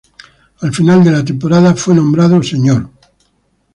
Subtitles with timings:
[0.61, 2.89] Al final de la temporada fue nombrado "Mr.